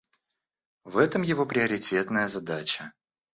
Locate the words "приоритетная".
1.45-2.27